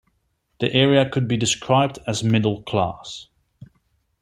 [0.59, 3.27] The area could be described as middle class.